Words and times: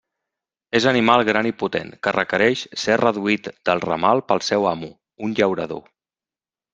És 0.77 0.85
animal 0.91 1.23
gran 1.27 1.49
i 1.49 1.53
potent 1.63 1.91
que 2.07 2.13
requereix 2.15 2.63
ser 2.85 2.97
reduït 3.01 3.49
del 3.71 3.83
ramal 3.85 4.23
pel 4.31 4.41
seu 4.49 4.65
amo, 4.71 4.89
un 5.29 5.37
llaurador. 5.41 5.85